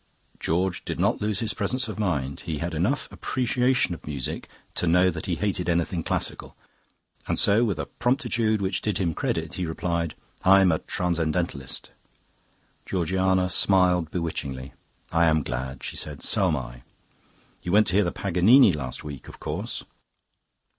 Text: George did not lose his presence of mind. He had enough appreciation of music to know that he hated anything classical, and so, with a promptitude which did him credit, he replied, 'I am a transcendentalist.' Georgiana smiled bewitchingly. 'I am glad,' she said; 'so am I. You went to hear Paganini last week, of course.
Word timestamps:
George 0.39 0.83
did 0.83 0.99
not 0.99 1.21
lose 1.21 1.41
his 1.41 1.53
presence 1.53 1.87
of 1.87 1.99
mind. 1.99 2.39
He 2.39 2.57
had 2.57 2.73
enough 2.73 3.07
appreciation 3.11 3.93
of 3.93 4.07
music 4.07 4.49
to 4.73 4.87
know 4.87 5.11
that 5.11 5.27
he 5.27 5.35
hated 5.35 5.69
anything 5.69 6.01
classical, 6.01 6.55
and 7.27 7.37
so, 7.37 7.63
with 7.63 7.77
a 7.77 7.85
promptitude 7.85 8.61
which 8.63 8.81
did 8.81 8.97
him 8.97 9.13
credit, 9.13 9.53
he 9.53 9.65
replied, 9.67 10.15
'I 10.43 10.61
am 10.61 10.71
a 10.71 10.79
transcendentalist.' 10.79 11.91
Georgiana 12.83 13.47
smiled 13.47 14.09
bewitchingly. 14.09 14.73
'I 15.11 15.25
am 15.27 15.43
glad,' 15.43 15.83
she 15.83 15.95
said; 15.95 16.23
'so 16.23 16.47
am 16.47 16.55
I. 16.55 16.81
You 17.61 17.71
went 17.71 17.85
to 17.89 17.97
hear 17.97 18.09
Paganini 18.09 18.71
last 18.73 19.03
week, 19.03 19.27
of 19.27 19.39
course. 19.39 19.83